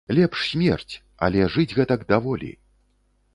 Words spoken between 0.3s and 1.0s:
смерць,